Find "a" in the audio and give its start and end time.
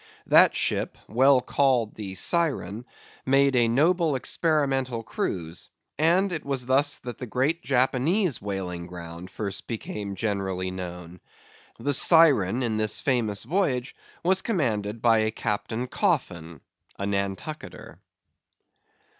3.55-3.67, 15.19-15.29, 16.97-17.05